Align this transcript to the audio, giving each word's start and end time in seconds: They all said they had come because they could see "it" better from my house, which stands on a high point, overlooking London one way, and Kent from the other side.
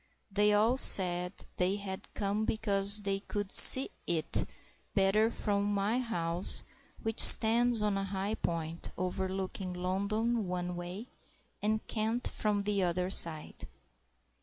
They 0.31 0.51
all 0.51 0.77
said 0.77 1.31
they 1.57 1.75
had 1.75 2.11
come 2.15 2.43
because 2.43 3.03
they 3.03 3.19
could 3.19 3.51
see 3.51 3.91
"it" 4.07 4.49
better 4.95 5.29
from 5.29 5.71
my 5.71 5.99
house, 5.99 6.63
which 7.03 7.19
stands 7.21 7.83
on 7.83 7.99
a 7.99 8.03
high 8.05 8.33
point, 8.33 8.89
overlooking 8.97 9.73
London 9.73 10.47
one 10.47 10.75
way, 10.75 11.05
and 11.61 11.85
Kent 11.85 12.27
from 12.27 12.63
the 12.63 12.81
other 12.81 13.11
side. 13.11 13.67